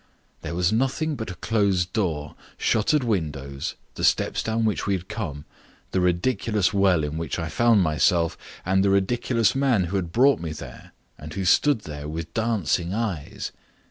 [0.41, 5.07] There was nothing but a closed door, shuttered windows, the steps down which we had
[5.07, 5.45] come,
[5.91, 8.35] the ridiculous well in which I found myself,
[8.65, 12.95] and the ridiculous man who had brought me there, and who stood there with dancing
[12.95, 13.51] eyes.